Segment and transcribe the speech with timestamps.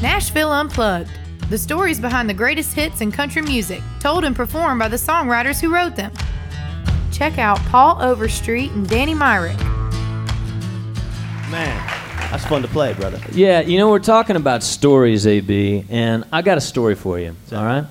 [0.00, 1.10] Nashville Unplugged.
[1.50, 5.60] The stories behind the greatest hits in country music, told and performed by the songwriters
[5.60, 6.12] who wrote them.
[7.10, 9.58] Check out Paul Overstreet and Danny Myrick.
[11.50, 11.84] Man,
[12.30, 13.18] that's fun to play, brother.
[13.32, 17.34] Yeah, you know, we're talking about stories, AB, and I got a story for you,
[17.50, 17.84] all right?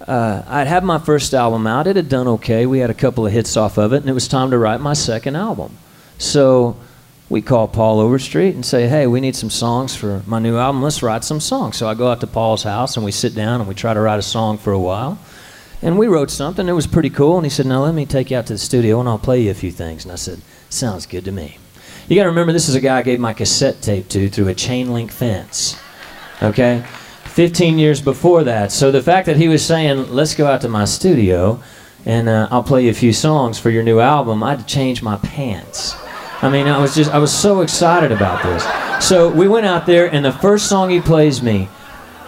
[0.00, 1.86] Uh, I'd had my first album out.
[1.86, 2.66] It had done okay.
[2.66, 4.80] We had a couple of hits off of it, and it was time to write
[4.80, 5.76] my second album.
[6.18, 6.78] So
[7.30, 10.82] we call Paul Overstreet and say, hey, we need some songs for my new album.
[10.82, 11.76] Let's write some songs.
[11.76, 14.00] So I go out to Paul's house, and we sit down, and we try to
[14.00, 15.18] write a song for a while.
[15.82, 16.68] And we wrote something.
[16.68, 17.36] It was pretty cool.
[17.36, 19.42] And he said, now let me take you out to the studio, and I'll play
[19.42, 20.04] you a few things.
[20.04, 21.58] And I said, sounds good to me.
[22.08, 24.48] You got to remember, this is a guy I gave my cassette tape to through
[24.48, 25.78] a chain link fence.
[26.42, 26.82] Okay?
[27.24, 28.72] 15 years before that.
[28.72, 31.62] So the fact that he was saying, let's go out to my studio
[32.06, 34.66] and uh, I'll play you a few songs for your new album, I had to
[34.66, 35.94] change my pants.
[36.40, 38.64] I mean, I was just, I was so excited about this.
[39.04, 41.68] So we went out there, and the first song he plays me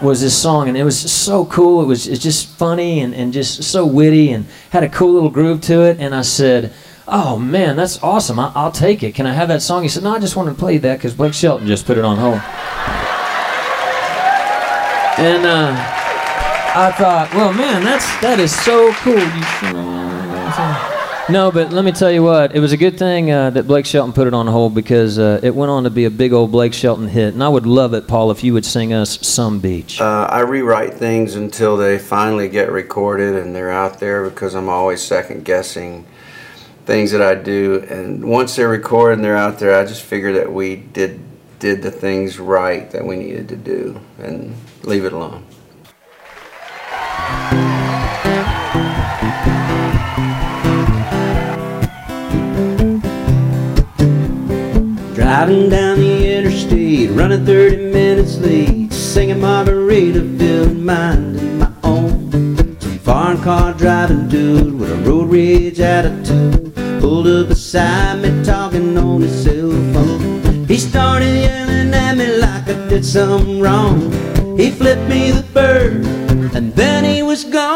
[0.01, 1.81] was this song, and it was so cool.
[1.81, 5.29] It was it's just funny and, and just so witty and had a cool little
[5.29, 5.99] groove to it.
[5.99, 6.73] And I said,
[7.07, 8.39] Oh man, that's awesome.
[8.39, 9.15] I, will take it.
[9.15, 9.83] Can I have that song?
[9.83, 12.05] He said, No, I just wanted to play that because Blake Shelton just put it
[12.05, 12.41] on hold.
[15.19, 15.75] And uh,
[16.73, 20.90] I thought, well, man, that's that is so cool.
[21.29, 23.85] No, but let me tell you what, it was a good thing uh, that Blake
[23.85, 26.51] Shelton put it on hold because uh, it went on to be a big old
[26.51, 27.33] Blake Shelton hit.
[27.33, 30.01] And I would love it, Paul, if you would sing us Some Beach.
[30.01, 34.67] Uh, I rewrite things until they finally get recorded and they're out there because I'm
[34.67, 36.05] always second guessing
[36.85, 37.85] things that I do.
[37.89, 41.21] And once they're recorded and they're out there, I just figure that we did
[41.59, 45.45] did the things right that we needed to do and leave it alone.
[55.31, 62.29] Driving down the interstate, running 30 minutes late, singing Margaritaville, minding my own.
[62.81, 68.97] Some foreign car driving dude with a road rage attitude pulled up beside me, talking
[68.97, 70.65] on his cell phone.
[70.65, 74.11] He started yelling at me like I did something wrong.
[74.57, 76.05] He flipped me the bird,
[76.53, 77.70] and then he was gone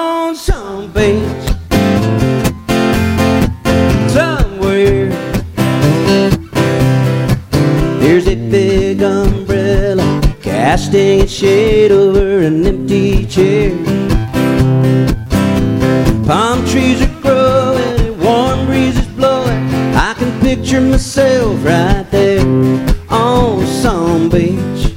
[10.85, 13.71] casting its shade over an empty chair.
[16.27, 19.63] Palm trees are growing, and warm breeze is blowing.
[19.95, 22.45] I can picture myself right there
[23.09, 24.93] on some beach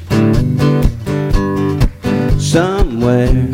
[2.38, 3.48] somewhere.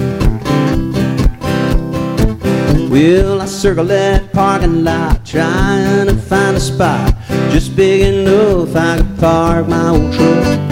[2.91, 7.15] Well, I circle that parking lot trying to find a spot
[7.51, 10.64] just big enough I could park my old truck.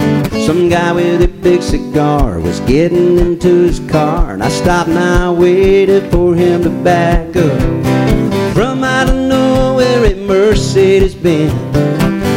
[0.45, 4.99] Some guy with a big cigar was getting into his car, and I stopped and
[4.99, 8.53] I waited for him to back up.
[8.53, 11.53] From out of nowhere, a Mercedes Benz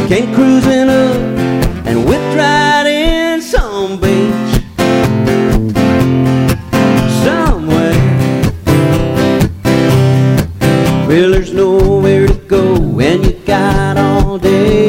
[0.07, 1.17] came cruising up
[1.85, 4.63] and whipped right in some beach.
[7.25, 7.91] Somewhere.
[11.09, 14.86] Well, there's nowhere to go when you got all day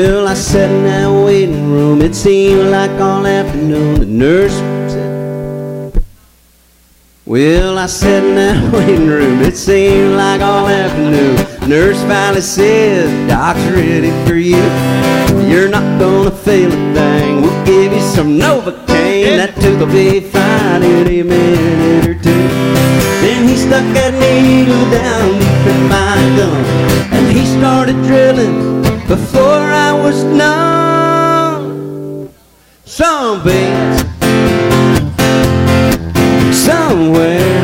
[0.00, 2.00] Well, I sat in that waiting room.
[2.00, 4.00] It seemed like all afternoon.
[4.00, 4.54] The nurse
[4.90, 6.02] said.
[7.26, 9.42] Well, I sat in that waiting room.
[9.42, 11.36] It seemed like all afternoon.
[11.68, 14.64] Nurse finally said, Doc's ready for you.
[15.46, 17.42] You're not gonna fail a thing.
[17.42, 19.36] We'll give you some Novocaine.
[19.36, 22.48] That tooth will be fine in a minute or two.
[23.20, 26.64] Then he stuck that needle down deep in my gum.
[27.12, 28.79] And he started drilling
[29.10, 30.22] before I was
[33.42, 34.02] beats
[36.56, 37.56] somewhere.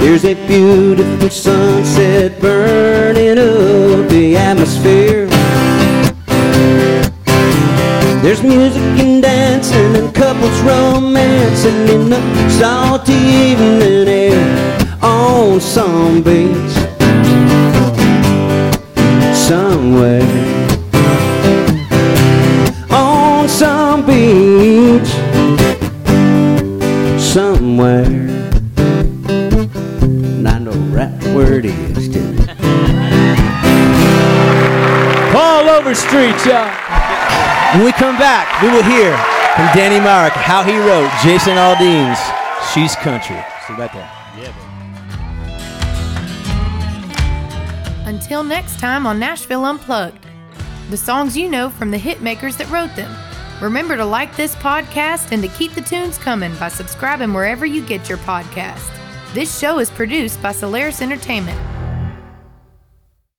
[0.00, 5.26] There's a beautiful sunset burning up the atmosphere.
[8.22, 16.22] There's music and dancing and couples romancing in the salty evening air on some
[24.06, 25.10] beach
[27.20, 28.04] somewhere.
[30.06, 32.34] And I know right where it is, too.
[35.76, 36.70] Overstreet, y'all.
[37.74, 39.16] When we come back, we will hear
[39.54, 42.18] from Danny Myrick how he wrote Jason Aldean's
[42.72, 43.36] She's Country.
[43.66, 44.10] See you right there.
[48.06, 50.26] Until next time on Nashville Unplugged,
[50.90, 53.14] the songs you know from the hit makers that wrote them.
[53.60, 57.84] Remember to like this podcast and to keep the tunes coming by subscribing wherever you
[57.84, 58.92] get your podcast.
[59.32, 61.75] This show is produced by Solaris Entertainment.